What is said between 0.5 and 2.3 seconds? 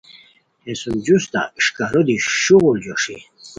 ہے سُم جوستہ اݰکارو دی